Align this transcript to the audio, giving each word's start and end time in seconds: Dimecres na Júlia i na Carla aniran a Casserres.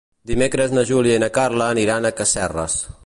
Dimecres 0.29 0.71
na 0.77 0.83
Júlia 0.91 1.17
i 1.17 1.21
na 1.25 1.29
Carla 1.35 1.67
aniran 1.75 2.09
a 2.11 2.15
Casserres. 2.21 2.79